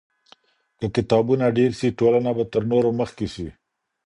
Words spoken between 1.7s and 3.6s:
سي ټولنه به تر نورو مخکې سي.